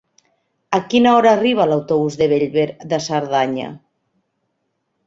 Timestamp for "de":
2.23-2.31, 2.95-3.03